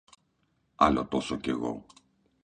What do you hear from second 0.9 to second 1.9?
τόσο κι εγώ